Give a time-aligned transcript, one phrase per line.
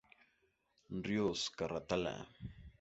[1.05, 2.15] Ríos Carratalá.